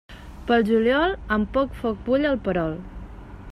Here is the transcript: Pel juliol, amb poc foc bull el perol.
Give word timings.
Pel 0.51 0.63
juliol, 0.69 1.13
amb 1.37 1.53
poc 1.59 1.77
foc 1.83 2.01
bull 2.09 2.27
el 2.33 2.41
perol. 2.49 2.77